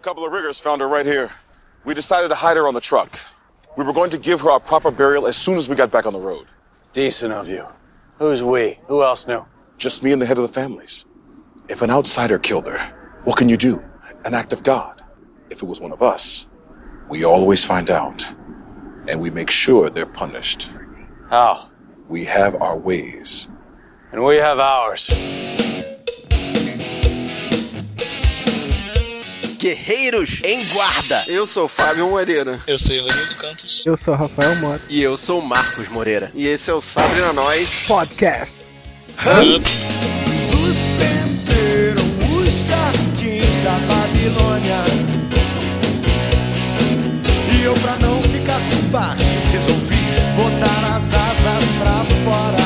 [0.00, 1.30] A couple of riggers found her right here.
[1.84, 3.18] We decided to hide her on the truck.
[3.76, 6.06] We were going to give her our proper burial as soon as we got back
[6.06, 6.46] on the road.
[6.94, 7.66] Decent of you.
[8.18, 8.78] Who's we?
[8.86, 9.44] Who else knew?
[9.76, 11.04] Just me and the head of the families.
[11.68, 12.78] If an outsider killed her,
[13.24, 13.84] what can you do?
[14.24, 15.02] An act of God.
[15.50, 16.46] If it was one of us,
[17.10, 18.26] we always find out.
[19.06, 20.70] And we make sure they're punished.
[21.28, 21.68] How?
[22.08, 23.48] We have our ways.
[24.12, 25.10] And we have ours.
[29.60, 31.22] Guerreiros em Guarda.
[31.28, 32.58] Eu sou o Fábio Moreira.
[32.66, 33.84] Eu sou Ivanildo Campos.
[33.84, 34.80] Eu sou o Rafael Mota.
[34.88, 36.32] E eu sou o Marcos Moreira.
[36.34, 37.84] E esse é o Sabre na Nós.
[37.86, 38.64] Podcast.
[40.50, 42.04] Suspenderam
[42.38, 44.82] os jardins da Babilônia.
[47.52, 50.00] E eu, pra não ficar por baixo, resolvi
[50.36, 52.59] botar as asas pra fora.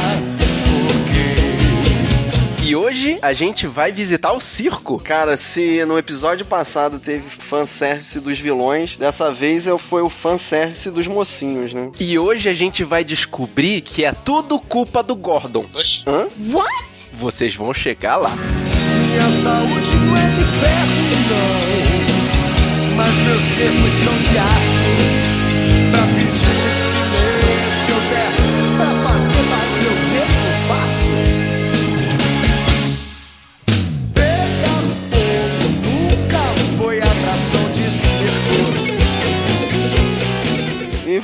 [2.74, 4.98] E hoje a gente vai visitar o circo.
[4.98, 10.91] Cara, se no episódio passado teve fanservice dos vilões, dessa vez eu foi o fanservice
[10.91, 11.93] dos mocinhos, né?
[12.01, 15.66] E hoje a gente vai descobrir que é tudo culpa do Gordon.
[15.73, 16.02] Oxi.
[16.04, 16.26] Hã?
[17.13, 18.30] Vocês vão chegar lá.
[18.30, 20.96] minha saúde não é de ferro,
[21.30, 22.96] não.
[22.96, 24.85] Mas meus nervos são de aço.
[25.93, 26.07] Pra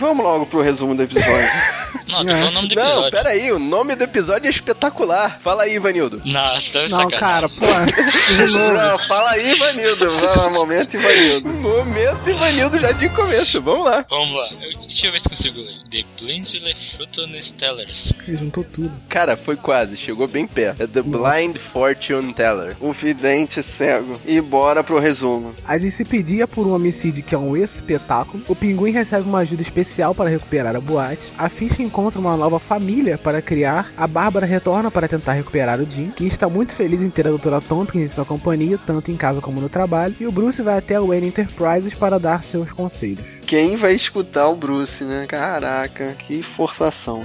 [0.01, 1.49] vamos logo pro resumo do episódio.
[2.09, 3.11] Não, tô falando o nome do Não, episódio.
[3.11, 5.39] peraí, o nome do episódio é espetacular.
[5.41, 6.21] Fala aí, Ivanildo.
[6.25, 7.55] Nossa, deve Não, cara, pô.
[8.91, 10.11] Não, fala aí, Ivanildo.
[10.11, 11.49] Vai lá, momento, Ivanildo.
[11.55, 14.05] Momento Ivanildo já de começo, vamos lá.
[14.09, 14.49] Vamos lá.
[14.63, 15.81] Eu, deixa eu ver se consigo ler.
[15.91, 18.13] The Blindly Fruton Stellars.
[18.27, 19.01] Ele juntou tudo.
[19.09, 20.83] Cara, foi quase, chegou bem perto.
[20.83, 22.77] É The Blind Fortune Teller.
[22.81, 24.21] O vidente cego.
[24.27, 25.55] E bora pro resumo.
[25.67, 28.43] A gente se pedia por um homicídio que é um espetáculo.
[28.49, 31.33] O pinguim recebe uma ajuda especial para recuperar a boate.
[31.39, 33.93] A Ficha encontra uma nova família para criar.
[33.97, 37.31] A Bárbara retorna para tentar recuperar o Jim, que está muito feliz em ter a
[37.31, 40.17] Doutora Tompkins em sua companhia, tanto em casa como no trabalho.
[40.21, 43.39] E o Bruce vai até a Wayne Enterprises para dar seus conselhos.
[43.43, 45.27] Quem vai escutar o Bruce, né?
[45.27, 47.23] Caraca, que forçação.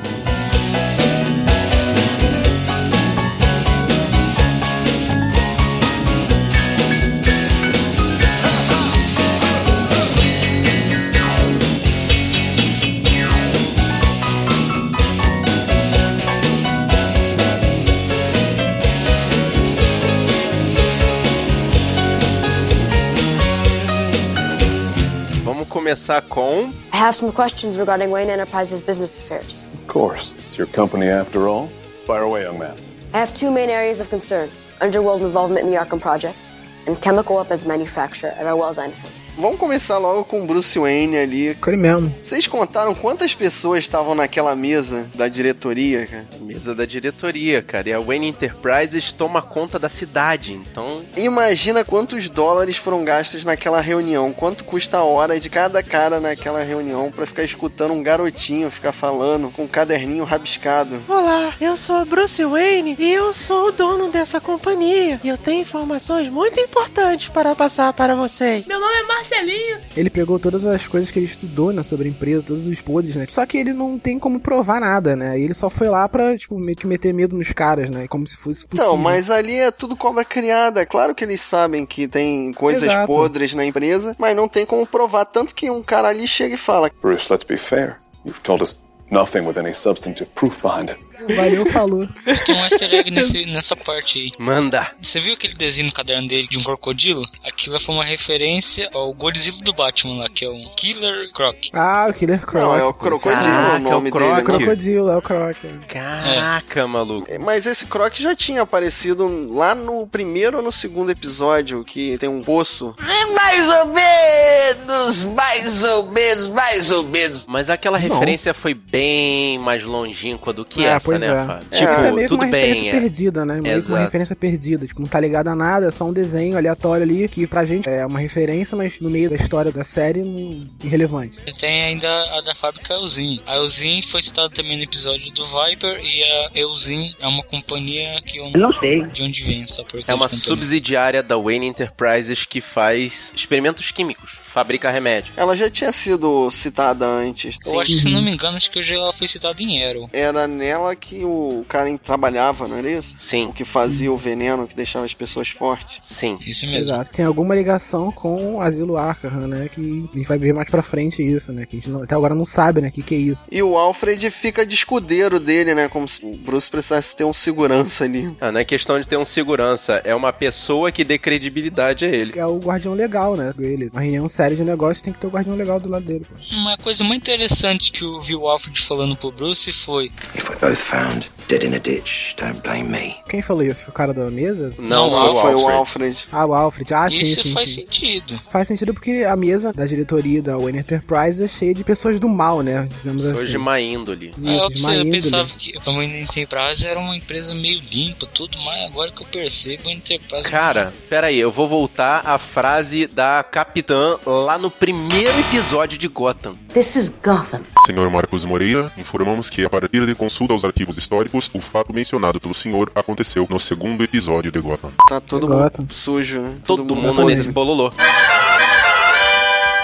[25.86, 26.74] Começar com.
[26.92, 29.64] I have some questions regarding Wayne Enterprises' business affairs.
[29.84, 30.34] Of course.
[30.48, 31.70] It's your company after all.
[32.08, 32.76] Fire away, young man.
[33.14, 34.50] I have two main areas of concern
[34.82, 36.52] underworld involvement in the Arkham Project,
[36.88, 39.25] and chemical weapons manufacture at our Wells End facility.
[39.38, 41.54] Vamos começar logo com o Bruce Wayne ali.
[41.54, 42.16] Ficou ele mesmo.
[42.22, 46.28] Vocês contaram quantas pessoas estavam naquela mesa da diretoria, cara?
[46.40, 47.90] Mesa da diretoria, cara.
[47.90, 51.04] E a Wayne Enterprises toma conta da cidade, então.
[51.18, 54.32] Imagina quantos dólares foram gastos naquela reunião.
[54.32, 58.94] Quanto custa a hora de cada cara naquela reunião pra ficar escutando um garotinho ficar
[58.94, 61.04] falando com um caderninho rabiscado.
[61.10, 65.20] Olá, eu sou Bruce Wayne e eu sou o dono dessa companhia.
[65.24, 68.66] E eu tenho informações muito importantes para passar para vocês.
[68.66, 69.80] Meu nome é Marcelinho.
[69.96, 73.16] Ele pegou todas as coisas que ele estudou, né, sobre a empresa, todos os podres,
[73.16, 73.26] né?
[73.30, 75.40] Só que ele não tem como provar nada, né?
[75.40, 78.08] Ele só foi lá pra, tipo, meio que meter medo nos caras, né?
[78.08, 78.92] Como se fosse possível.
[78.92, 80.82] Não, mas ali é tudo cobra criada.
[80.82, 83.08] É claro que eles sabem que tem coisas Exato.
[83.08, 85.26] podres na empresa, mas não tem como provar.
[85.26, 87.98] Tanto que um cara ali chega e fala: Bruce, let's be fair.
[88.26, 88.80] You've told us
[89.12, 91.05] nothing with any substantive proof behind it.
[91.36, 92.08] Valeu, falou.
[92.46, 94.32] Tem um easter egg nesse, nessa parte aí.
[94.38, 94.92] Manda.
[95.02, 97.26] Você viu aquele desenho no caderno dele de um crocodilo?
[97.46, 101.56] Aquilo foi uma referência ao Godzilla do Batman lá, que é um Killer Croc.
[101.74, 102.64] Ah, o Killer Croc.
[102.64, 104.24] Não, é o crocodilo Caraca, o nome é o Croc.
[104.24, 104.36] dele.
[104.36, 104.44] né?
[104.44, 105.56] Crocodilo, é o Croc.
[105.88, 107.28] Caraca, maluco.
[107.42, 112.30] Mas esse Croc já tinha aparecido lá no primeiro ou no segundo episódio, que tem
[112.30, 112.96] um poço.
[113.00, 117.46] É mais ou menos, mais ou menos, mais ou menos.
[117.48, 121.76] Mas aquela referência foi bem mais longínqua do que é, essa, pois né, é.
[121.76, 122.90] Tipo, isso é meio que tudo uma referência bem.
[122.90, 123.00] é.
[123.00, 123.62] perdida, né?
[123.62, 124.88] Meio que uma referência perdida.
[124.88, 127.88] Tipo, não tá ligado a nada, é só um desenho aleatório ali que pra gente
[127.88, 130.66] é uma referência, mas no meio da história da série, não...
[130.84, 131.40] irrelevante.
[131.46, 132.08] E Tem ainda
[132.38, 133.40] a da fábrica Elzin.
[133.46, 138.22] A Elzin foi citada também no episódio do Viper e a Elzin é uma companhia
[138.22, 142.46] que eu não sei de onde vem essa porcaria É uma subsidiária da Wayne Enterprises
[142.46, 145.34] que faz experimentos químicos, fabrica remédio.
[145.38, 147.58] Ela já tinha sido citada antes.
[147.66, 150.10] Eu acho que, se não me engano, acho que hoje ela foi citada em Arrow.
[150.14, 153.14] Era nela que o cara trabalhava, não era isso?
[153.18, 153.48] Sim.
[153.48, 155.98] O que fazia o veneno que deixava as pessoas fortes.
[156.02, 156.38] Sim.
[156.46, 156.78] Isso mesmo.
[156.94, 157.12] Exato.
[157.12, 159.70] Tem alguma ligação com o Asilo Arkham, né?
[159.70, 161.66] Que a gente vai ver mais pra frente isso, né?
[161.66, 162.90] Que a gente não- até agora não sabe, né?
[162.90, 163.48] O que, que é isso.
[163.52, 165.88] E o Alfred fica de escudeiro dele, né?
[165.90, 168.36] Como se o Bruce precisasse ter um segurança ali.
[168.40, 172.10] Ah, não é questão de ter um segurança, é uma pessoa que dê credibilidade a
[172.10, 172.34] ele.
[172.38, 173.54] É o guardião legal, né?
[173.60, 173.90] Ele.
[173.92, 176.26] Uma reunião séria de negócio tem que ter o guardião legal do lado dele.
[176.30, 176.36] Pô.
[176.56, 180.76] Uma coisa muito interessante que eu vi o Alfred falando pro Bruce foi: If both
[180.90, 183.16] found dead in a ditch, don't blame me.
[183.28, 183.86] Quem falou isso?
[183.86, 184.72] Foi o cara da mesa?
[184.78, 186.28] Não, Não, foi, Foi o Alfred.
[186.32, 186.94] Ah, o Alfred.
[186.94, 187.82] Ah, sim, Isso sim, faz sim.
[187.82, 188.40] sentido.
[188.52, 192.28] Faz sentido porque a mesa da diretoria da Wayne Enterprise é cheia de pessoas do
[192.30, 192.88] mal, né?
[192.90, 193.52] Dizemos Pessoas assim.
[193.52, 194.32] de má índole.
[194.38, 195.12] Isso, Aí eu, de má eu índole.
[195.22, 198.84] pensava que a Wayne Enterprise era uma empresa meio limpa, tudo mais.
[198.86, 200.50] Agora que eu percebo, a Enterprise.
[200.50, 206.08] Cara, pera aí, eu vou voltar à frase da capitã lá no primeiro episódio de
[206.08, 206.56] Gotham.
[206.74, 207.62] This is Gotham.
[207.86, 212.40] Senhor Marcos Moreira, informamos que, a partir de consulta aos arquivos históricos, o fato mencionado
[212.40, 214.92] pelo senhor aconteceu no segundo episódio de Gotham.
[215.08, 216.56] Tá todo mundo sujo, né?
[216.66, 217.24] Todo, mundo polêmico.
[217.24, 217.92] nesse bololô.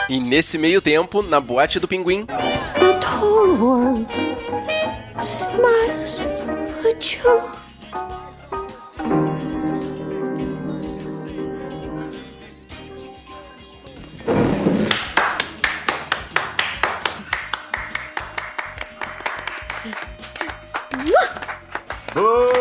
[0.09, 4.11] E nesse meio tempo, na boate do pinguim, The whole world
[5.17, 6.25] smiles
[6.85, 7.60] at you.
[22.13, 22.60] Boo!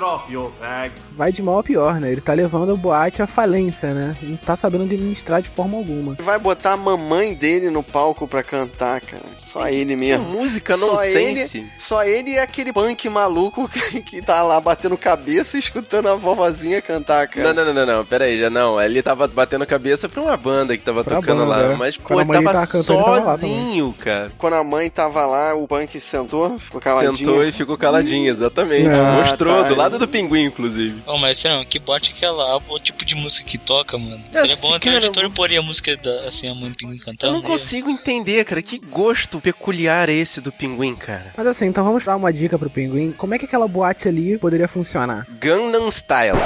[0.00, 0.92] Get off your bag.
[1.14, 2.10] Vai de mal a pior, né?
[2.10, 4.16] Ele tá levando a boate à falência, né?
[4.22, 6.16] Ele não tá sabendo administrar de forma alguma.
[6.20, 9.24] Vai botar a mamãe dele no palco pra cantar, cara.
[9.36, 10.24] Só ele mesmo.
[10.26, 11.58] música Só nonsense.
[11.58, 16.08] ele, só ele e aquele punk maluco que, que tá lá batendo cabeça e escutando
[16.08, 17.52] a vovozinha cantar, cara.
[17.52, 18.80] Não, não, não, não, não, pera aí, já não.
[18.80, 21.72] Ele tava batendo cabeça pra uma banda que tava Pra tocando banda, lá.
[21.72, 21.76] é.
[21.76, 24.32] Mas, Quando pô, a ele mãe tava tava cantando, ele tava sozinho, cara.
[24.38, 27.16] Quando a mãe tava lá, o punk sentou, ficou caladinho.
[27.16, 28.88] Sentou e ficou caladinho, exatamente.
[28.88, 29.68] Ah, Mostrou, tá.
[29.68, 31.02] do lado do pinguim, inclusive.
[31.06, 34.22] Oh, mas sério, que bote aquela, o tipo de música que toca, mano.
[34.32, 37.04] É, Seria bom até o editor pôr a música da, assim, a mãe pinguim Eu
[37.04, 37.32] cantando.
[37.34, 38.62] não consigo entender, cara.
[38.62, 41.32] Que gosto peculiar é esse do pinguim, cara.
[41.36, 43.12] Mas assim, então vamos dar uma dica pro pinguim.
[43.12, 45.26] Como é que aquela boate ali poderia funcionar?
[45.40, 46.38] Gangnam Style.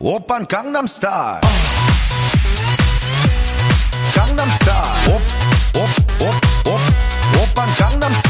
[0.00, 1.40] Open Gangnam Style.
[4.14, 5.14] Gangnam Style.
[5.14, 5.22] Op,
[5.82, 5.92] op,
[6.28, 6.36] op,
[6.74, 6.80] op.
[7.42, 8.23] Open Gangnam Style.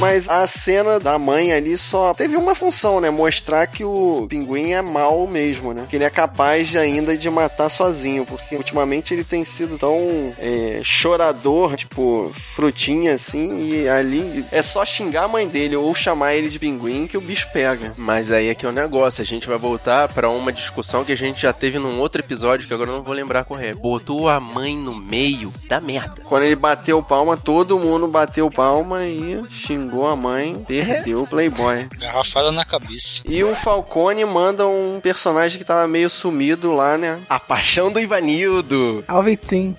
[0.00, 3.10] Mas a cena da mãe ali só teve uma função, né?
[3.10, 5.86] Mostrar que o pinguim é mal mesmo, né?
[5.90, 9.98] Que ele é capaz de, ainda de matar sozinho, porque ultimamente ele tem sido tão
[10.38, 16.34] é, chorador, tipo, frutinha assim, e ali é só xingar a mãe dele ou chamar
[16.36, 17.92] ele de pinguim que o bicho pega.
[17.96, 19.20] Mas aí é que é o negócio.
[19.20, 22.68] A gente vai voltar pra uma discussão que a gente já teve num outro episódio,
[22.68, 23.74] que agora eu não vou lembrar qual é.
[23.74, 26.22] Botou a mãe no meio da merda.
[26.22, 31.88] Quando ele bateu palma, todo mundo bateu palma e xingou a mãe, perdeu o Playboy.
[31.98, 33.22] Garrafada na cabeça.
[33.28, 37.20] E o Falcone manda um personagem que tava meio sumido lá, né?
[37.28, 39.04] A paixão do Ivanildo.
[39.06, 39.74] Alvitim.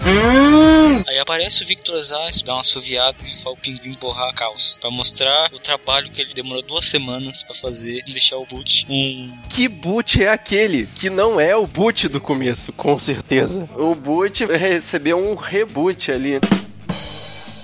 [1.08, 4.78] Aí aparece o Victor Zaz, dá uma assoviada e fala o pinguim borrar a calça.
[4.80, 8.86] Pra mostrar o trabalho que ele demorou duas semanas pra fazer e deixar o boot
[8.90, 9.38] um.
[9.50, 10.88] Que boot é aquele?
[10.88, 13.68] Que não é o boot do começo, com certeza.
[13.78, 16.40] O Boot recebeu um reboot ali.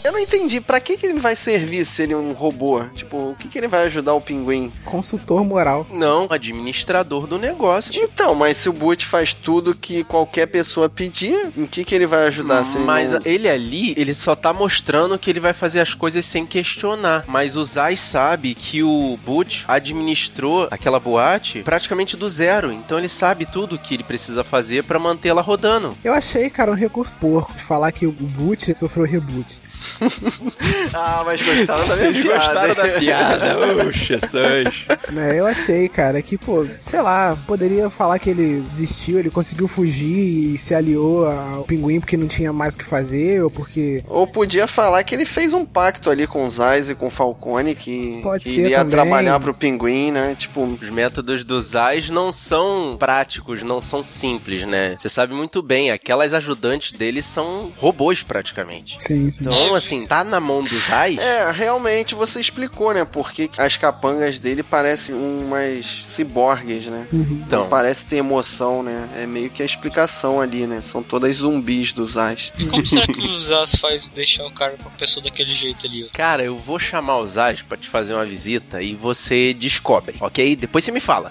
[0.06, 2.84] Eu não entendi, pra que, que ele vai servir se ele é um robô?
[2.94, 4.72] Tipo, o que, que ele vai ajudar o pinguim?
[4.86, 5.88] Consultor moral.
[5.92, 7.92] Não, administrador do negócio.
[8.00, 12.06] Então, mas se o Boot faz tudo que qualquer pessoa pedir, em que, que ele
[12.06, 12.63] vai ajudar?
[12.63, 15.95] se ele Mas não- ele ali, ele só tá mostrando que ele vai fazer as
[15.95, 17.24] coisas sem questionar.
[17.28, 22.71] Mas o Zai sabe que o Butch administrou aquela boate praticamente do zero.
[22.71, 25.97] Então ele sabe tudo que ele precisa fazer pra mantê-la rodando.
[26.04, 29.59] Eu achei, cara, um recurso porco de falar que o boot sofreu reboot.
[30.94, 32.39] Ah, mas gostaram da minha Vocês piada.
[32.39, 33.57] gostaram da piada?
[33.83, 34.85] Puxa, Sancho.
[35.11, 39.68] né, eu achei, cara, que, pô, sei lá, poderia falar que ele desistiu, ele conseguiu
[39.68, 44.04] fugir e se aliou ao pinguim porque não tinha mais o que fazer, ou porque.
[44.07, 47.11] Ou podia falar que ele fez um pacto ali com o Zaz e com o
[47.11, 48.92] Falcone, que, Pode que ser iria também.
[48.92, 50.35] trabalhar pro pinguim, né?
[50.37, 54.95] Tipo, Os métodos dos Zais não são práticos, não são simples, né?
[54.97, 58.97] Você sabe muito bem, aquelas ajudantes dele são robôs praticamente.
[58.99, 59.39] Sim, sim.
[59.42, 61.18] Então, assim, tá na mão dos Zais.
[61.20, 63.06] É, realmente você explicou, né?
[63.06, 67.08] Porque as capangas dele parecem umas ciborgues, né?
[67.12, 67.64] Então.
[67.64, 69.08] Não parece ter emoção, né?
[69.18, 70.82] É meio que a explicação ali, né?
[70.82, 72.52] São todas zumbis dos Ais.
[72.58, 75.86] E como será que o Zaz faz deixar o cara com a pessoa daquele jeito
[75.88, 76.10] ali?
[76.14, 80.56] Cara, eu vou chamar os Zais pra te fazer uma visita e você descobre, ok?
[80.56, 81.30] Depois você me fala.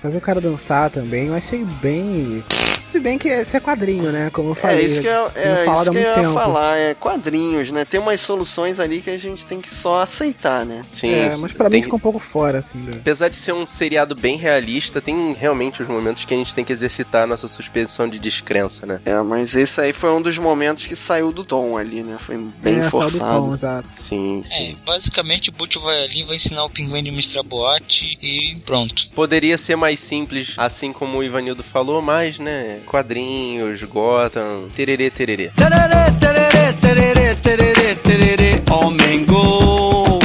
[0.00, 2.44] Fazer o cara dançar também, eu achei bem.
[2.80, 4.30] Se bem que esse é quadrinho, né?
[4.30, 4.80] Como eu falei.
[4.80, 6.34] é isso que eu, é, falado isso há que eu muito ia tempo.
[6.34, 6.63] falar.
[6.76, 7.84] É, quadrinhos, né?
[7.84, 10.82] Tem umas soluções ali que a gente tem que só aceitar, né?
[10.88, 12.82] Sim, é, mas pra Tem- mim fica um pouco fora, assim.
[12.84, 12.96] Da...
[12.96, 16.64] Apesar de ser um seriado bem realista, tem realmente os momentos que a gente tem
[16.64, 19.00] que exercitar a nossa suspensão de descrença, né?
[19.04, 22.16] É, mas esse aí foi um dos momentos que saiu do tom ali, né?
[22.18, 23.40] Foi bem é, saiu do forçado.
[23.42, 23.90] tom, exato.
[23.94, 24.76] Sim, É, sim.
[24.84, 29.08] basicamente o Butch vai ali, vai ensinar o pinguim a administrar boate e pronto.
[29.14, 32.80] Poderia ser mais simples, assim como o Ivanildo falou, mas, né?
[32.86, 35.50] Quadrinhos, Gotham, tererê, tererê.
[35.56, 40.18] Tererê, tererê, tererê, tererê, tererê, homem gol.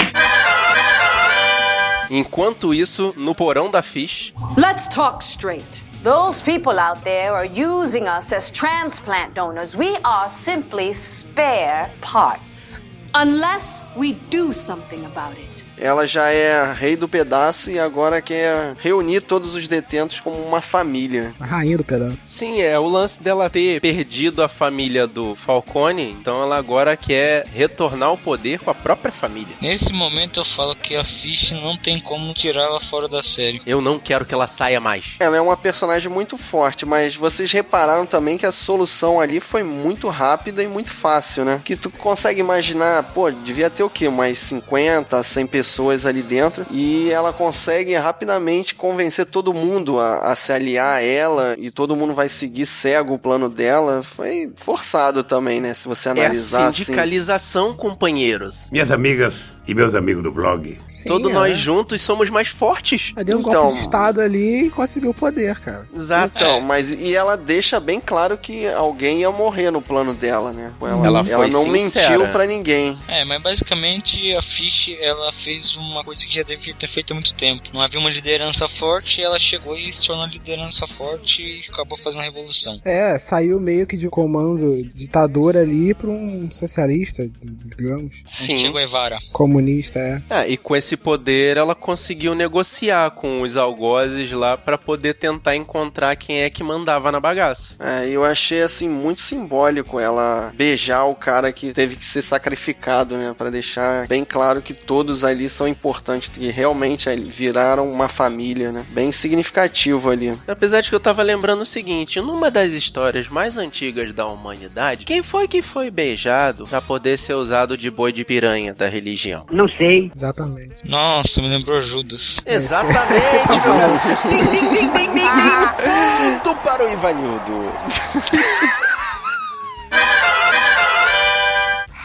[2.10, 5.86] Enquanto isso, no porão da Fish, Let's talk straight.
[6.04, 9.74] Those people out there are using us as transplant donors.
[9.74, 12.82] We are simply spare parts.
[13.13, 15.49] Unless we do something about it.
[15.79, 20.62] Ela já é rei do pedaço e agora quer reunir todos os detentos como uma
[20.62, 21.33] família.
[21.39, 22.17] A rainha do pedaço.
[22.25, 27.48] Sim, é o lance dela ter perdido a família do Falcone, então ela agora quer
[27.48, 29.55] retornar ao poder com a própria família.
[29.62, 33.62] Nesse momento eu falo que a Fish não tem como tirá-la fora da série.
[33.65, 35.15] Eu não quero que ela saia mais.
[35.19, 39.63] Ela é uma personagem muito forte, mas vocês repararam também que a solução ali foi
[39.63, 41.62] muito rápida e muito fácil, né?
[41.63, 44.07] Que tu consegue imaginar, pô, devia ter o quê?
[44.07, 45.68] Umas 50, 100 pessoas
[46.05, 51.55] ali dentro e ela consegue rapidamente convencer todo mundo a, a se aliar a ela
[51.57, 54.01] e todo mundo vai seguir cego o plano dela.
[54.03, 55.73] Foi forçado também, né?
[55.73, 56.83] Se você É analisar a assim.
[56.83, 58.57] sindicalização, companheiros.
[58.71, 59.35] Minhas amigas
[59.68, 60.80] e meus amigos do blog.
[60.88, 61.34] Sim, Todos é.
[61.34, 63.12] nós juntos somos mais fortes.
[63.16, 65.88] Ela deu um Então- golpe de estado ali e conseguiu o poder, cara.
[65.96, 66.34] Exato.
[66.38, 70.72] Então, mas e ela deixa bem claro que alguém ia morrer no plano dela, né?
[70.82, 72.18] Ela, Ela foi não sincera.
[72.18, 72.98] mentiu pra ninguém.
[73.08, 77.13] É, mas basicamente a Fish ela fez uma coisa que já devia ter feito há
[77.13, 77.62] muito tempo.
[77.74, 82.22] Não havia uma liderança forte, ela chegou e se tornou liderança forte e acabou fazendo
[82.22, 82.80] a revolução.
[82.84, 87.30] É, saiu meio que de comando ditador ali pra um socialista,
[87.78, 88.22] digamos.
[88.25, 88.58] Sim.
[88.58, 89.18] Che Guevara.
[89.60, 90.22] Comunista, é.
[90.30, 95.56] É, e com esse poder ela conseguiu negociar com os algozes lá pra poder tentar
[95.56, 97.75] encontrar quem é que mandava na bagaça.
[97.80, 103.18] É, eu achei assim muito simbólico ela beijar o cara que teve que ser sacrificado,
[103.18, 108.72] né, Pra deixar bem claro que todos ali são importantes, que realmente viraram uma família,
[108.72, 108.86] né?
[108.92, 110.34] Bem significativo ali.
[110.48, 115.06] Apesar de que eu tava lembrando o seguinte, numa das histórias mais antigas da humanidade,
[115.06, 119.38] quem foi que foi beijado pra poder ser usado de boi de piranha da religião?
[119.51, 120.12] Não sei.
[120.15, 120.75] Exatamente.
[120.89, 122.41] Nossa, me lembrou Judas.
[122.46, 124.00] Exatamente, meu irmão.
[124.29, 126.39] Ding, ding, ding, ding, ding, ding.
[126.43, 127.72] Ponto para o Ivanildo.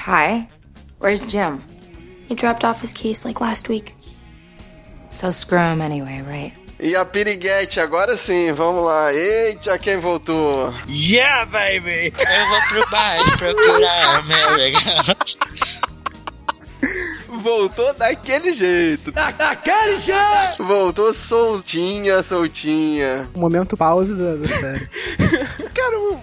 [0.07, 0.49] Hi.
[1.01, 1.61] Where's Jim?
[2.29, 3.95] He dropped off his keys like last week.
[5.09, 6.53] So screw him anyway, right?
[6.81, 9.13] E a piriguete, agora sim, vamos lá.
[9.15, 10.75] Eita, quem voltou?
[10.89, 12.13] Yeah, baby!
[12.19, 14.83] Eu vou pro bairro procurar meu legal.
[17.43, 19.11] Voltou daquele jeito.
[19.13, 20.65] Daquele jeito!
[20.65, 23.29] Voltou soltinha, soltinha.
[23.35, 24.89] O momento pause da, da série.
[25.75, 26.21] Cara, um-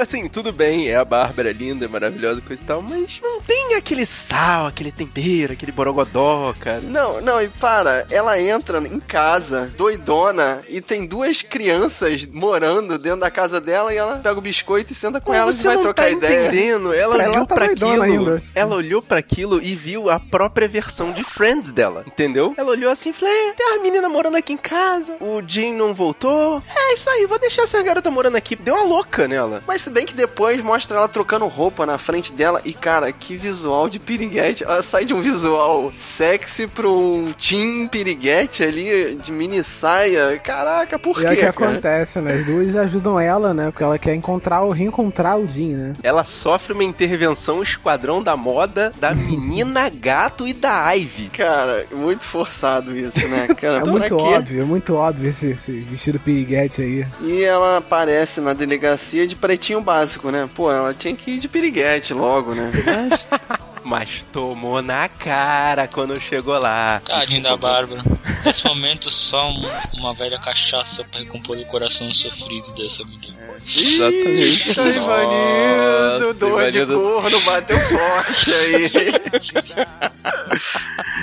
[0.00, 4.04] assim, tudo bem, é a Bárbara linda, maravilhosa, coisa e tal, mas não tem aquele
[4.06, 6.80] sal, aquele tempero, aquele borogodó, cara.
[6.82, 13.20] Não, não, e para, ela entra em casa, doidona, e tem duas crianças morando dentro
[13.20, 15.82] da casa dela, e ela pega o biscoito e senta com elas e vai não
[15.82, 16.46] trocar tá ideia.
[16.48, 16.92] entendendo.
[16.92, 18.20] Ela Ela olhou tá pra doidona aquilo.
[18.28, 18.58] ainda, tipo.
[18.58, 22.54] Ela olhou pra aquilo e viu a própria versão de Friends dela, entendeu?
[22.56, 25.16] Ela olhou assim e falou: "É, tem uma menina morando aqui em casa.
[25.20, 26.62] O Jim não voltou.
[26.74, 28.56] É isso aí, vou deixar essa garota morando aqui.
[28.56, 29.62] Deu uma louca nela.
[29.66, 33.36] Mas se bem que depois mostra ela trocando roupa na frente dela, e cara, que
[33.36, 34.62] visual de piriguete.
[34.62, 40.38] Ela sai de um visual sexy pra um teen piriguete ali, de mini saia.
[40.38, 41.70] Caraca, por E é o quê, que cara?
[41.72, 42.34] acontece, né?
[42.34, 43.70] As duas ajudam ela, né?
[43.72, 45.94] Porque ela quer encontrar o reencontrar o Jim, né?
[46.04, 51.30] Ela sofre uma intervenção esquadrão da moda da menina gato e da Ivy.
[51.30, 53.48] Cara, muito forçado isso, né?
[53.60, 57.04] Cara, É muito óbvio, é muito óbvio esse, esse vestido piriguete aí.
[57.22, 60.48] E ela aparece na delegacia de pretinho básico, né?
[60.54, 62.70] Pô, ela tinha que ir de piriguete logo, né?
[62.84, 63.26] Mas
[63.82, 67.00] Mas tomou na cara quando chegou lá.
[67.04, 68.02] Tadinho da Bárbara.
[68.44, 73.40] Nesse momento, só um- uma velha cachaça pra recompor o coração sofrido dessa menina.
[73.66, 74.68] Exatamente.
[74.68, 78.90] Eita, Ivanildo, Nossa, dor de corno, bateu forte aí.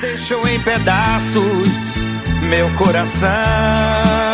[0.01, 1.67] Deixou em pedaços
[2.41, 4.26] meu coração.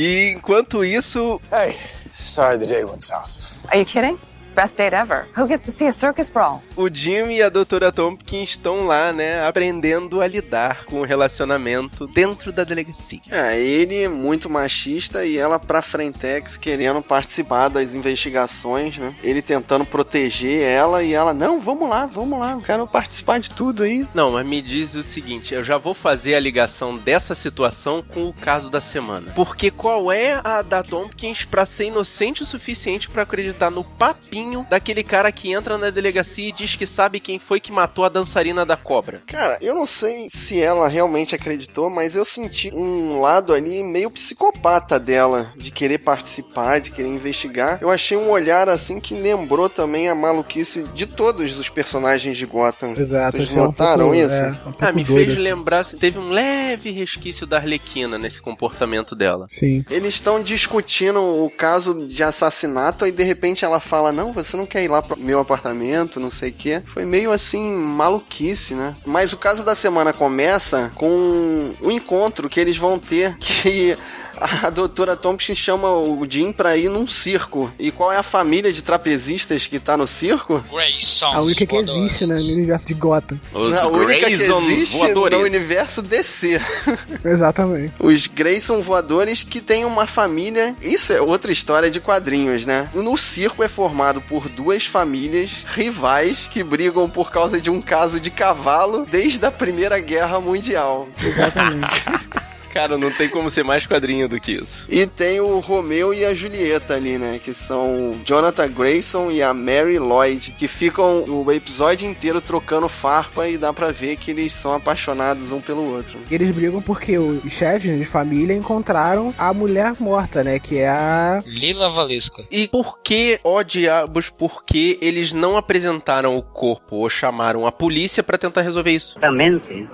[0.00, 1.76] E enquanto isso, Hey,
[2.18, 3.52] sorry the day went south.
[3.68, 4.18] Are you kidding?
[4.60, 5.26] Best date ever.
[5.34, 6.62] Who gets to see a circus brawl?
[6.76, 12.06] O Jim e a doutora Tompkins estão lá, né, aprendendo a lidar com o relacionamento
[12.06, 13.20] dentro da delegacia.
[13.30, 19.14] É, ele muito machista e ela pra Frentex querendo participar das investigações, né?
[19.22, 23.48] Ele tentando proteger ela e ela, não, vamos lá, vamos lá, eu quero participar de
[23.48, 24.06] tudo aí.
[24.12, 28.28] Não, mas me diz o seguinte, eu já vou fazer a ligação dessa situação com
[28.28, 29.32] o caso da semana.
[29.34, 34.49] Porque qual é a da Tompkins pra ser inocente o suficiente pra acreditar no papinho
[34.68, 38.08] daquele cara que entra na delegacia e diz que sabe quem foi que matou a
[38.08, 39.22] dançarina da cobra?
[39.26, 44.10] Cara, eu não sei se ela realmente acreditou, mas eu senti um lado ali meio
[44.10, 47.78] psicopata dela, de querer participar, de querer investigar.
[47.80, 52.46] Eu achei um olhar assim que lembrou também a maluquice de todos os personagens de
[52.46, 52.94] Gotham.
[52.96, 54.34] Exato, Vocês achei um notaram pouco- isso?
[54.34, 55.42] é, um Ah, me fez assim.
[55.42, 59.46] lembrar, teve um leve resquício da Arlequina nesse comportamento dela.
[59.48, 59.84] Sim.
[59.90, 64.66] Eles estão discutindo o caso de assassinato e de repente ela fala: Não, você não
[64.66, 66.82] quer ir lá pro meu apartamento, não sei o quê.
[66.86, 68.94] Foi meio assim, maluquice, né?
[69.04, 73.96] Mas o caso da semana começa com o encontro que eles vão ter que.
[74.40, 77.70] A doutora Thompson chama o Jim pra ir num circo.
[77.78, 80.64] E qual é a família de trapezistas que tá no circo?
[80.70, 81.26] Grayson.
[81.26, 83.40] A única que existe, né, no universo de Gotham.
[83.52, 85.38] Os a única que Graysons existe voadores.
[85.38, 86.60] no universo DC.
[87.24, 87.92] Exatamente.
[87.98, 90.74] Os Grayson voadores que têm uma família.
[90.80, 92.88] Isso é outra história de quadrinhos, né?
[92.94, 98.18] No circo é formado por duas famílias rivais que brigam por causa de um caso
[98.18, 101.08] de cavalo desde a Primeira Guerra Mundial.
[101.22, 102.04] Exatamente.
[102.72, 104.86] Cara, não tem como ser mais quadrinho do que isso.
[104.88, 107.40] E tem o Romeu e a Julieta ali, né?
[107.42, 113.48] Que são Jonathan Grayson e a Mary Lloyd, que ficam o episódio inteiro trocando farpa
[113.48, 116.20] e dá pra ver que eles são apaixonados um pelo outro.
[116.30, 120.58] E eles brigam porque os chefes de família encontraram a mulher morta, né?
[120.58, 121.42] Que é a.
[121.44, 122.44] Lila Valesca.
[122.50, 127.72] E por que, ó diabos, por que eles não apresentaram o corpo ou chamaram a
[127.72, 129.18] polícia pra tentar resolver isso?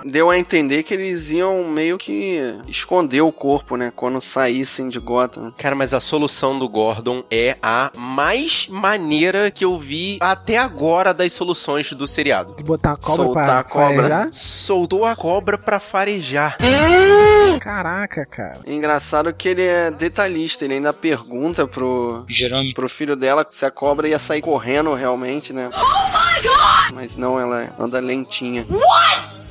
[0.04, 3.92] Deu a entender que eles iam meio que esconder o corpo, né?
[3.94, 5.52] Quando saíssem de Gotham.
[5.56, 11.12] Cara, mas a solução do Gordon é a mais maneira que eu vi até agora
[11.14, 12.54] das soluções do seriado.
[12.56, 13.94] De botar a cobra Soltar pra a cobra.
[13.96, 14.28] farejar?
[14.32, 16.56] Soltou a cobra pra farejar.
[17.61, 18.61] Caraca, cara.
[18.66, 22.73] Engraçado que ele é detalhista, ele ainda pergunta pro, Jerome.
[22.75, 25.71] pro filho dela se a cobra ia sair correndo realmente, né?
[26.94, 28.66] Mas não, ela anda lentinha.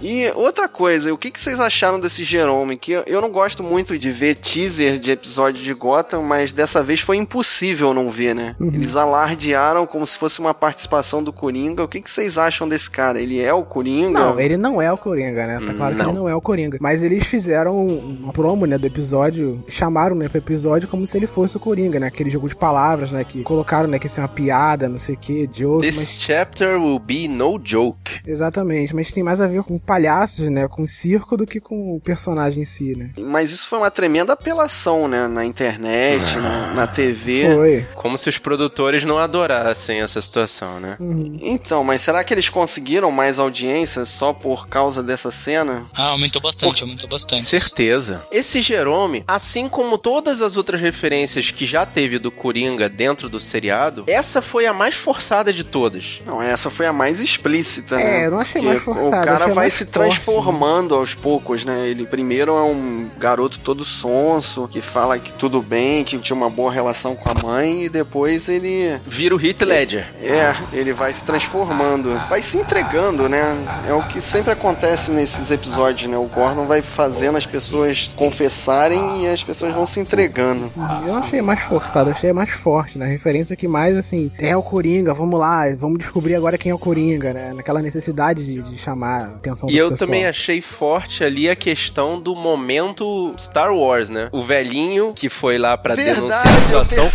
[0.02, 2.78] E outra coisa, o que, que vocês acharam desse Jerome?
[2.78, 7.00] Que eu não gosto muito de ver teaser de episódio de Gotham, mas dessa vez
[7.00, 8.56] foi impossível não ver, né?
[8.60, 8.72] Uhum.
[8.74, 11.84] Eles alardearam como se fosse uma participação do Coringa.
[11.84, 13.20] O que, que vocês acham desse cara?
[13.20, 14.20] Ele é o Coringa?
[14.20, 15.60] Não, ele não é o Coringa, né?
[15.66, 16.10] Tá claro que não.
[16.10, 16.78] ele não é o Coringa.
[16.82, 21.28] Mas eles fizeram um promo, né, do episódio, chamaram, né, pro episódio como se ele
[21.28, 22.08] fosse o Coringa, né?
[22.08, 25.16] Aquele jogo de palavras, né, que colocaram, né, que isso é uma piada, não sei
[25.16, 26.22] o que, joke, This mas...
[26.22, 28.20] chapter will be no joke.
[28.26, 32.00] Exatamente, mas tem mais a ver com palhaços, né, com circo do que com o
[32.00, 33.12] personagem em si, né?
[33.18, 35.28] Mas isso foi uma tremenda apelação, né?
[35.28, 37.54] Na internet, na, na TV.
[37.54, 37.88] Foi.
[37.96, 40.98] Como se os produtores não adorassem essa situação, né?
[41.00, 41.38] Uhum.
[41.42, 45.86] Então, mas será que eles conseguiram mais audiência só por causa dessa cena?
[45.94, 47.44] Ah, aumentou bastante, aumentou bastante.
[47.44, 48.26] Certeza.
[48.32, 53.40] Esse Jerome, assim como todas as outras referências que já teve do Coringa dentro do
[53.40, 56.22] seriado, essa foi a mais forçada de todas.
[56.26, 58.22] Não, essa foi a mais explícita, né?
[58.22, 61.66] É, eu não achei Porque mais forçada, O cara vai se forte, transformando aos poucos,
[61.66, 61.88] né?
[61.88, 66.50] Ele primeiro é um garoto todo sonso, que fala que tudo bem, que tinha uma
[66.50, 69.00] boa relação com a mãe, e depois ele.
[69.06, 70.14] Vira o Heath Ledger.
[70.22, 73.56] É, ele vai se transformando, vai se entregando, né?
[73.88, 76.18] É o que sempre acontece nesses episódios, né?
[76.18, 80.72] O Gordon vai fazendo as pessoas confessarem e as pessoas vão se entregando.
[80.76, 83.06] Eu não achei mais forçado, achei mais forte, né?
[83.06, 86.76] A referência que mais, assim, é o Coringa, vamos lá, vamos descobrir agora quem é
[86.76, 87.54] o Coringa, né?
[87.54, 90.08] Naquela necessidade de, de chamar a atenção E do eu pessoal.
[90.08, 94.30] também achei forte ali a questão do momento Star Wars, né?
[94.32, 97.08] O velhinho que foi lá pra Verdade, denunciar a situação,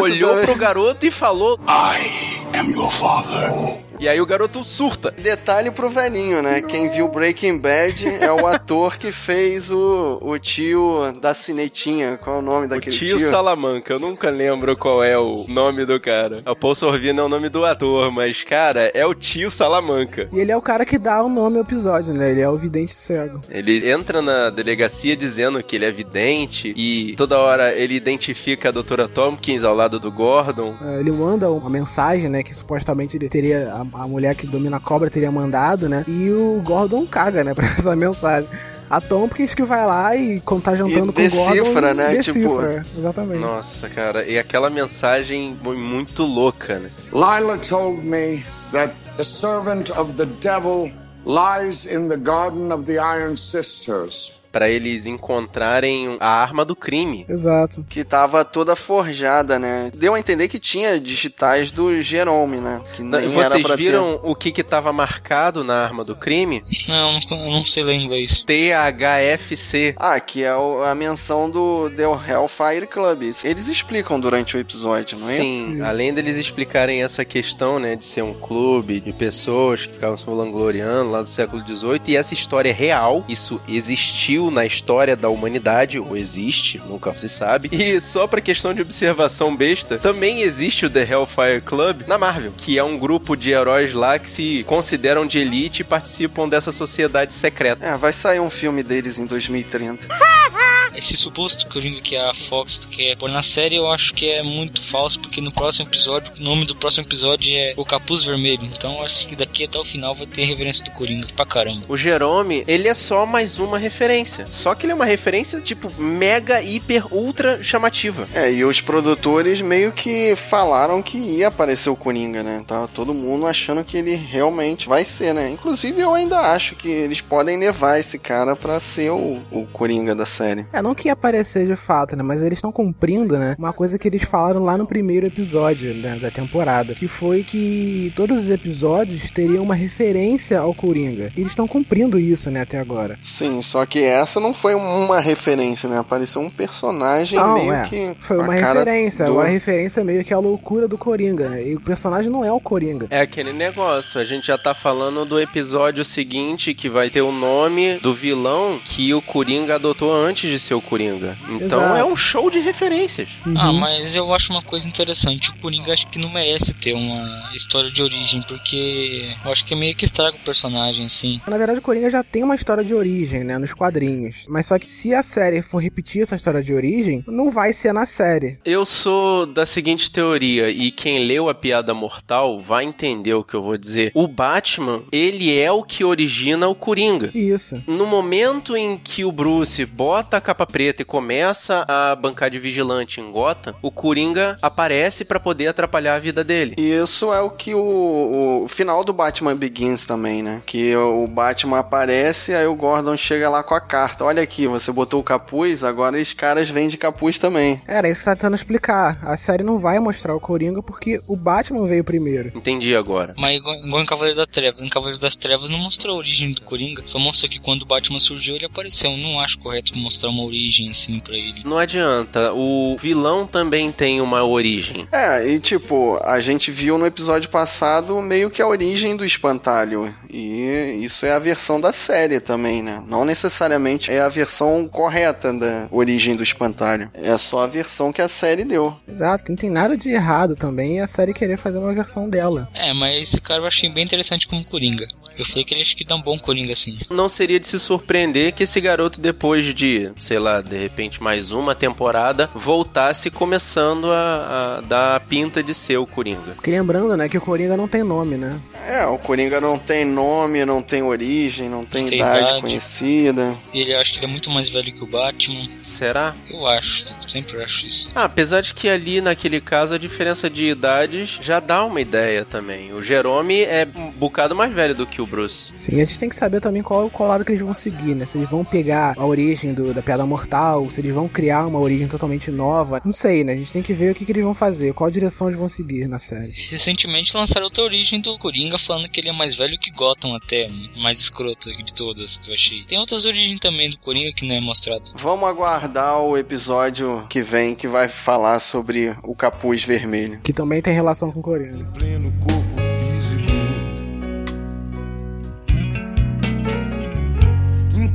[0.00, 3.85] olhou pro garoto e falou: I am your father.
[3.98, 5.10] E aí o garoto surta.
[5.12, 6.62] Detalhe pro velhinho, né?
[6.62, 12.18] Quem viu Breaking Bad é o ator que fez o, o tio da cinetinha.
[12.22, 13.28] Qual é o nome O daquele tio, tio?
[13.28, 16.40] Salamanca, eu nunca lembro qual é o nome do cara.
[16.44, 20.28] A Paul Sorvino é o nome do ator, mas, cara, é o tio Salamanca.
[20.32, 22.30] E ele é o cara que dá o nome ao episódio, né?
[22.30, 23.40] Ele é o vidente cego.
[23.50, 28.72] Ele entra na delegacia dizendo que ele é vidente e toda hora ele identifica a
[28.72, 30.74] doutora Tompkins ao lado do Gordon.
[30.82, 32.42] É, Ele manda uma mensagem, né?
[32.42, 33.72] Que supostamente ele teria.
[33.72, 36.04] A, a mulher que domina a cobra teria mandado, né?
[36.06, 37.52] E o Gordon caga, né?
[37.54, 38.48] Pra essa mensagem.
[38.88, 41.62] A Tompkins que vai lá e quando tá jantando E com o Gordon...
[41.62, 42.08] decifra, né?
[42.10, 43.40] Decifra, exatamente.
[43.40, 46.90] Nossa, cara, e aquela mensagem muito louca, né?
[47.12, 50.92] Lila told me that the servant of the devil
[51.24, 54.32] lies in the garden of the Iron Sisters.
[54.56, 57.26] Pra eles encontrarem a arma do crime.
[57.28, 57.84] Exato.
[57.86, 59.92] Que tava toda forjada, né?
[59.94, 62.80] Deu a entender que tinha digitais do Jerome, né?
[62.94, 66.62] Que nem era Vocês pra viram o que que tava marcado na arma do crime?
[66.88, 68.46] Não, não, eu não sei ler inglês.
[68.46, 69.94] THFC.
[69.98, 73.24] Ah, que é a menção do The Hellfire Club.
[73.44, 75.36] Eles explicam durante o episódio, não é?
[75.36, 80.16] Sim, além deles explicarem essa questão, né, de ser um clube de pessoas que ficavam
[80.16, 85.16] se vangloriando lá do século XVIII, e essa história é real, isso existiu na história
[85.16, 87.68] da humanidade, ou existe, nunca se sabe.
[87.72, 92.52] E só pra questão de observação besta, também existe o The Hellfire Club na Marvel,
[92.56, 96.72] que é um grupo de heróis lá que se consideram de elite e participam dessa
[96.72, 97.86] sociedade secreta.
[97.86, 100.08] É, vai sair um filme deles em 2030.
[100.96, 104.80] Esse suposto Coringa que a Fox quer pôr na série, eu acho que é muito
[104.80, 108.64] falso, porque no próximo episódio, o nome do próximo episódio é O Capuz Vermelho.
[108.64, 111.84] Então eu acho que daqui até o final vai ter referência do Coringa pra caramba.
[111.88, 114.46] O Jerome, ele é só mais uma referência.
[114.50, 118.26] Só que ele é uma referência, tipo, mega, hiper, ultra chamativa.
[118.34, 122.64] É, e os produtores meio que falaram que ia aparecer o Coringa, né?
[122.66, 125.50] Tava todo mundo achando que ele realmente vai ser, né?
[125.50, 130.14] Inclusive eu ainda acho que eles podem levar esse cara pra ser o, o Coringa
[130.14, 130.66] da série.
[130.72, 132.22] É, não que ia aparecer de fato, né?
[132.22, 133.54] Mas eles estão cumprindo, né?
[133.58, 136.94] Uma coisa que eles falaram lá no primeiro episódio né, da temporada.
[136.94, 141.32] Que foi que todos os episódios teriam uma referência ao Coringa.
[141.36, 143.18] E eles estão cumprindo isso, né, até agora.
[143.22, 145.98] Sim, só que essa não foi uma referência, né?
[145.98, 147.82] Apareceu um personagem Não, meio é.
[147.88, 148.16] que.
[148.20, 149.24] Foi uma referência.
[149.24, 151.66] do- Agora a referência meio que é a loucura do Coringa, né?
[151.68, 153.06] E o personagem não é o Coringa.
[153.10, 157.32] É aquele negócio, a gente já tá falando do episódio seguinte que vai ter o
[157.32, 161.36] nome do vilão que o Coringa adotou antes de ser o Coringa.
[161.48, 161.96] Então Exato.
[161.96, 163.28] é um show de referências.
[163.56, 165.50] Ah, mas eu acho uma coisa interessante.
[165.50, 169.74] O Coringa acho que não merece ter uma história de origem, porque eu acho que
[169.74, 171.40] meio que estraga o personagem, assim.
[171.46, 174.46] Na verdade, o Coringa já tem uma história de origem, né, nos quadrinhos.
[174.48, 177.92] Mas só que se a série for repetir essa história de origem, não vai ser
[177.92, 178.58] na série.
[178.64, 183.54] Eu sou da seguinte teoria, e quem leu a Piada Mortal vai entender o que
[183.54, 184.12] eu vou dizer.
[184.14, 187.30] O Batman, ele é o que origina o Coringa.
[187.34, 187.82] Isso.
[187.86, 192.58] No momento em que o Bruce bota a capa preta e começa a bancar de
[192.58, 196.74] vigilante em Gotham, o Coringa aparece pra poder atrapalhar a vida dele.
[196.78, 200.62] Isso é o que o, o final do Batman Begins também, né?
[200.64, 204.24] Que o Batman aparece, aí o Gordon chega lá com a carta.
[204.24, 207.82] Olha aqui, você botou o capuz, agora os caras vêm de capuz também.
[207.86, 209.18] Era isso que tá tentando explicar.
[209.22, 212.52] A série não vai mostrar o Coringa porque o Batman veio primeiro.
[212.54, 213.34] Entendi agora.
[213.36, 214.82] Mas igual, em Cavaleiro da Treva.
[214.82, 217.02] Em Cavaleiro das Trevas não mostrou a origem do Coringa.
[217.04, 219.10] Só mostrou que quando o Batman surgiu, ele apareceu.
[219.10, 221.62] Eu não acho correto mostrar uma origem assim pra ele.
[221.64, 225.06] Não adianta, o vilão também tem uma origem.
[225.12, 230.14] É, e tipo, a gente viu no episódio passado meio que a origem do espantalho.
[230.30, 233.02] E isso é a versão da série também, né?
[233.06, 237.10] Não necessariamente é a versão correta da origem do espantalho.
[237.14, 238.94] É só a versão que a série deu.
[239.08, 242.68] Exato, que não tem nada de errado também a série querer fazer uma versão dela.
[242.74, 245.06] É, mas esse cara eu achei bem interessante como Coringa.
[245.38, 246.98] Eu falei que ele acho que dá um bom Coringa assim.
[247.10, 251.50] Não seria de se surpreender que esse garoto, depois de, sei lá, de repente mais
[251.50, 256.52] uma temporada, voltasse começando a, a dar a pinta de ser o Coringa.
[256.54, 258.58] Porque lembrando, né, que o Coringa não tem nome, né?
[258.86, 262.60] É, o Coringa não tem nome, não tem origem, não tem, tem idade, idade.
[262.60, 263.56] conhecida.
[263.74, 265.68] Ele acho que ele é muito mais velho que o Batman.
[265.82, 266.34] Será?
[266.50, 268.10] Eu acho, sempre acho isso.
[268.14, 272.44] Ah, apesar de que ali naquele caso a diferença de idades já dá uma ideia
[272.44, 272.92] também.
[272.92, 275.72] O Jerome é bocado mais velho do que o Bruce.
[275.74, 278.24] Sim, a gente tem que saber também qual, qual lado que eles vão seguir, né?
[278.26, 281.78] Se eles vão pegar a origem do- da piada mortal, se eles vão criar uma
[281.78, 283.00] origem totalmente nova.
[283.04, 283.52] Não sei, né?
[283.52, 285.68] A gente tem que ver o que, que eles vão fazer, qual direção eles vão
[285.68, 286.52] seguir na série.
[286.70, 290.66] Recentemente lançaram outra origem do Coringa falando que ele é mais velho que Gotham até,
[291.00, 292.84] mais escroto de todas, eu achei.
[292.84, 295.12] Tem outras origens também do Coringa que não é mostrado.
[295.16, 300.40] Vamos aguardar o episódio que vem que vai falar sobre o capuz vermelho.
[300.42, 301.84] Que também tem relação com o Coringa.
[301.98, 302.75] pleno corpo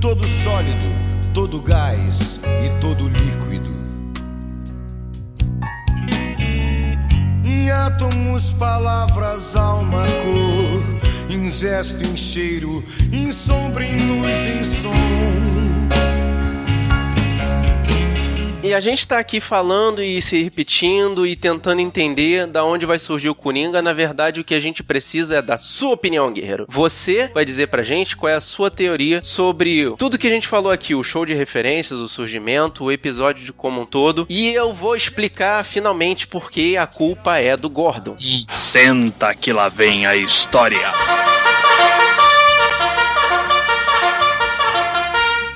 [0.02, 0.90] todo sólido,
[1.32, 3.72] todo gás e todo líquido.
[7.46, 11.02] Em átomos, palavras, alma, cor.
[11.30, 12.84] Em gesto, em cheiro,
[13.14, 14.61] em sombra, em luz, em
[18.82, 23.36] gente tá aqui falando e se repetindo e tentando entender da onde vai surgir o
[23.36, 23.82] Coringa.
[23.82, 26.66] Na verdade, o que a gente precisa é da sua opinião, guerreiro.
[26.68, 30.48] Você vai dizer pra gente qual é a sua teoria sobre tudo que a gente
[30.48, 34.26] falou aqui, o show de referências, o surgimento, o episódio de como um todo.
[34.30, 38.18] E eu vou explicar finalmente por que a culpa é do Gordon.
[38.50, 40.92] Senta que lá vem a história.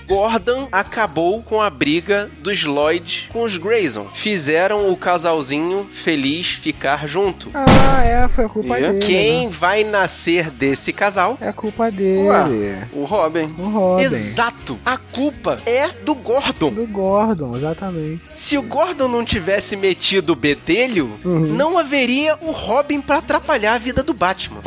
[0.08, 4.08] Gordon acabou com a briga dos Lloyd com os Grayson.
[4.14, 7.50] Fizeram o casalzinho feliz ficar junto.
[7.54, 9.00] Ah, é, foi a culpa E dele.
[9.00, 9.52] Quem né?
[9.52, 11.38] vai nascer desse casal?
[11.42, 12.28] É a culpa dele.
[12.28, 13.54] Ué, o Robin.
[13.58, 14.04] O Robin.
[14.04, 14.78] Exato.
[14.86, 16.72] A culpa é do Gordon.
[16.72, 18.26] Do Gordon, exatamente.
[18.34, 21.40] Se o Gordon não tivesse metido o bedelho, Uhum.
[21.48, 24.62] não haveria o Robin pra atrapalhar a vida do Batman.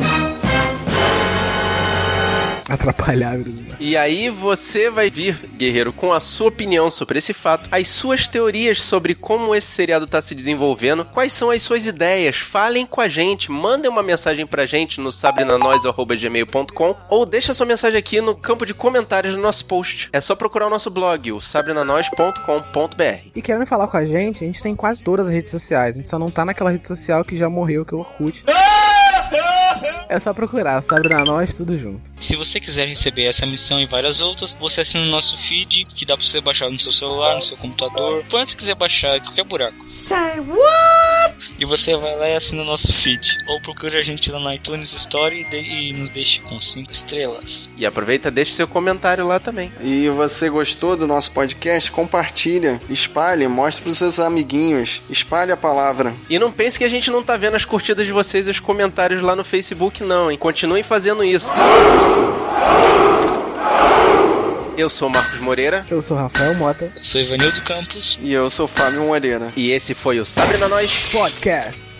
[2.79, 3.39] Atrapalhar
[3.79, 8.27] E aí você vai vir, guerreiro, com a sua opinião sobre esse fato, as suas
[8.27, 13.01] teorias sobre como esse seriado tá se desenvolvendo, quais são as suas ideias, falem com
[13.01, 18.35] a gente, mandem uma mensagem pra gente no sabrinanois.gmail.com ou deixa sua mensagem aqui no
[18.35, 20.09] campo de comentários do nosso post.
[20.13, 23.29] É só procurar o nosso blog, o sabrinanois.com.br.
[23.35, 25.95] E querendo falar com a gente, a gente tem quase todas as redes sociais.
[25.95, 28.43] A gente só não tá naquela rede social que já morreu, que é o Orkut.
[30.07, 32.11] É só procurar, Sabrina Nós, tudo junto.
[32.19, 36.05] Se você quiser receber essa missão e várias outras, você assina o nosso feed, que
[36.05, 38.23] dá pra você baixar no seu celular, no seu computador.
[38.29, 39.87] Quando você quiser baixar, em qualquer buraco.
[39.87, 41.53] Say what?
[41.59, 43.37] E você vai lá e assina o nosso feed.
[43.47, 46.91] Ou procure a gente lá no iTunes Story e, de- e nos deixe com 5
[46.91, 47.71] estrelas.
[47.77, 49.71] E aproveita, deixa seu comentário lá também.
[49.81, 51.91] E você gostou do nosso podcast?
[51.91, 56.15] Compartilha, espalhe, mostre pros seus amiguinhos, espalhe a palavra.
[56.29, 58.59] E não pense que a gente não tá vendo as curtidas de vocês e os
[58.59, 59.68] comentários lá no Facebook,
[60.03, 60.37] não, hein?
[60.37, 61.49] Continuem fazendo isso.
[64.77, 65.85] Eu sou o Marcos Moreira.
[65.89, 66.91] Eu sou Rafael Mota.
[66.95, 68.17] Eu sou Ivanildo Campos.
[68.21, 69.51] E eu sou Fábio Moreira.
[69.55, 71.95] E esse foi o Sabrina Nós Podcast.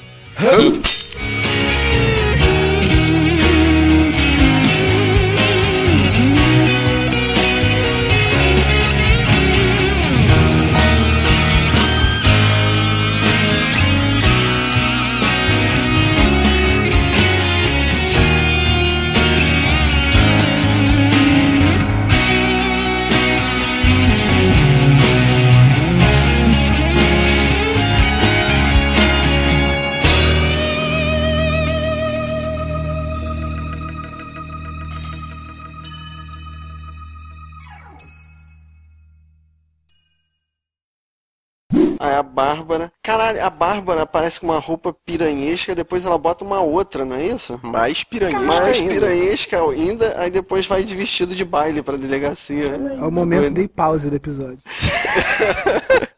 [42.00, 42.92] A Bárbara.
[43.04, 47.26] Caralho, a Bárbara aparece com uma roupa piranhesca, depois ela bota uma outra, não é
[47.26, 47.60] isso?
[47.62, 48.94] Mais piranhesca Mais ainda.
[48.94, 52.80] piranhesca ainda, aí depois vai de vestido de baile pra delegacia.
[53.00, 54.60] É o momento de pause do episódio.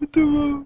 [0.00, 0.64] Muito bom.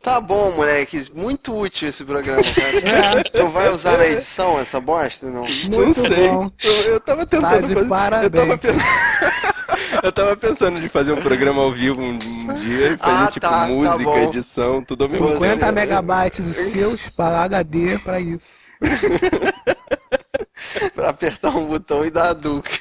[0.00, 1.02] Tá bom, moleque.
[1.14, 3.24] Muito útil esse programa, cara.
[3.30, 5.26] Tu vai usar na edição essa bosta?
[5.30, 5.42] Não.
[5.70, 6.28] não sei.
[6.28, 6.52] Eu,
[6.92, 8.32] eu tava tentando Tá de fazer- parabéns.
[8.34, 8.74] Eu tava,
[10.04, 13.26] eu tava pensando de fazer um programa ao vivo um, um dia e fazer Ah,
[13.26, 14.18] tipo tá, tá música, bom.
[14.18, 15.72] edição, tudo ao mesmo 50 tempo.
[15.72, 18.56] megabytes dos seus para HD pra isso.
[20.94, 22.70] pra apertar um botão e dar a duca.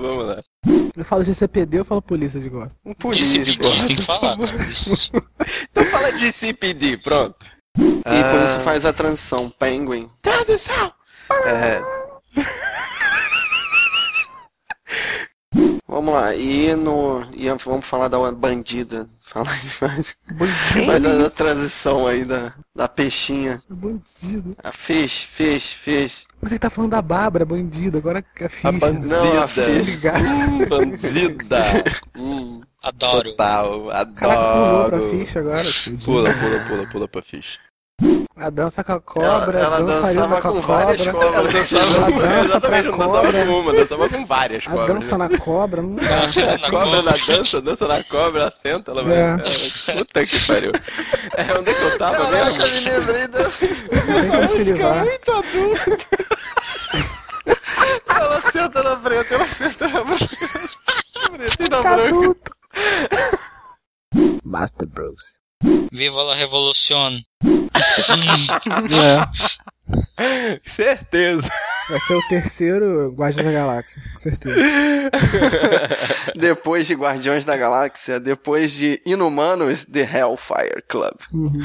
[0.00, 0.42] Vamos lá.
[0.96, 2.78] Eu falo GCPD, eu falo polícia de gosto.
[2.98, 3.44] Polícia.
[3.44, 4.52] DCPD, tem que falar, cara.
[5.70, 7.46] Então fala de CPD, pronto.
[7.78, 8.44] E por Ah.
[8.44, 9.50] isso faz a transição.
[9.58, 10.08] Penguin.
[10.22, 10.92] Transição.
[11.46, 11.82] É.
[15.98, 17.26] Vamos lá, e no.
[17.34, 19.08] E vamos falar da bandida.
[19.20, 20.16] Fala aí, faz.
[20.86, 23.60] Faz a, a transição aí da, da peixinha.
[23.68, 24.52] Bandido.
[24.62, 26.24] A fez, fez, fez.
[26.40, 28.70] Você tá falando da Bárbara, bandida, agora é a ficha.
[28.70, 29.16] bandida.
[29.16, 29.70] Não, a ficha.
[29.70, 30.24] Ligado.
[30.24, 31.62] Hum, bandida.
[32.16, 33.30] Hum, Adoro.
[33.30, 34.14] total, adoro.
[34.16, 35.64] Caraca, pulou pra ficha agora.
[36.04, 37.58] Pula, pula, pula, pula pra ficha.
[38.40, 41.26] A dança com a cobra, Ela- ela dançava com a com várias cobra.
[41.32, 41.72] cobras.
[41.72, 43.46] Ela dançava, A dança pra não dançava cobra.
[43.46, 44.88] com uma, dançava com várias A cobras.
[44.94, 47.36] dança na cobra, não senta na A cobra na cobra.
[47.36, 49.16] dança, dança na cobra, ela senta, ela vai.
[49.16, 49.36] É.
[49.88, 50.72] É, Puta que pariu.
[51.36, 52.74] É, onde é que eu tava Caraca, mesmo?
[52.80, 53.44] me lembrei da.
[54.30, 55.04] Como se livrar.
[55.04, 56.06] muito adulta.
[58.08, 60.38] ela senta na frente, ela senta na frente.
[61.32, 62.08] Preta e na Tá branca.
[62.08, 62.52] adulto.
[64.44, 65.40] Master Bros.
[65.90, 67.18] Viva la revolução.
[70.18, 70.60] É.
[70.64, 71.48] Certeza.
[71.88, 74.56] Vai ser o terceiro Guardião da Galáxia, com certeza.
[76.36, 81.14] Depois de Guardiões da Galáxia, depois de Inumanos, The Hellfire Club.
[81.32, 81.60] Uhum.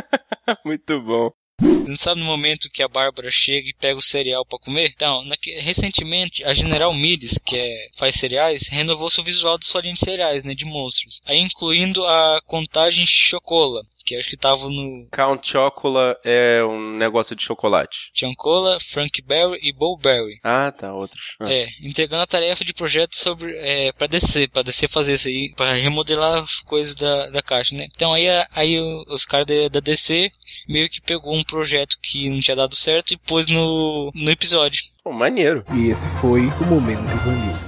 [0.64, 1.30] Muito bom.
[1.60, 4.92] Não sabe no momento que a Bárbara chega e pega o cereal para comer?
[4.94, 9.80] Então, naque- recentemente, a General Mills, que é, faz cereais, renovou seu visual de sua
[9.80, 11.20] linha de cereais, né, de monstros.
[11.26, 17.36] Aí incluindo a contagem Chocola, que acho que tava no Count Chocula é um negócio
[17.36, 18.10] de chocolate.
[18.14, 20.38] Chancola, Frank Berry e Bo Berry.
[20.42, 21.34] Ah, tá, outros.
[21.40, 21.50] Ah.
[21.52, 25.52] É, entregando a tarefa de projeto sobre é, para descer, para descer fazer isso aí,
[25.56, 27.86] para remodelar as coisas da, da caixa, né?
[27.94, 30.30] Então aí, aí o- os caras da, da DC
[30.68, 34.80] meio que pegou um projeto que não tinha dado certo e pôs no, no episódio.
[35.04, 35.64] Pô, maneiro.
[35.74, 37.67] E esse foi o Momento Ivanil.